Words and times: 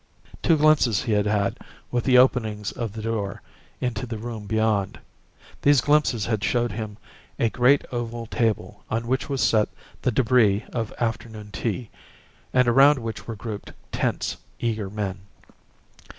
Two 0.41 0.57
glimpses 0.57 1.03
he 1.03 1.11
had 1.11 1.27
had, 1.27 1.59
with 1.91 2.05
the 2.05 2.17
openings 2.17 2.71
of 2.71 2.93
the 2.93 3.03
door, 3.03 3.43
into 3.79 4.07
the 4.07 4.17
room 4.17 4.47
beyond. 4.47 4.99
These 5.61 5.81
glimpses 5.81 6.25
had 6.25 6.43
showed 6.43 6.71
him 6.71 6.97
a 7.37 7.51
great 7.51 7.85
oval 7.91 8.25
table 8.25 8.83
on 8.89 9.05
which 9.05 9.29
was 9.29 9.43
set 9.43 9.69
the 10.01 10.09
debris 10.11 10.65
of 10.73 10.91
afternoon 10.99 11.51
tea, 11.51 11.91
and 12.51 12.67
around 12.67 12.97
which 12.97 13.27
were 13.27 13.35
grouped 13.35 13.73
tense, 13.91 14.37
eager 14.59 14.89
men. 14.89 15.19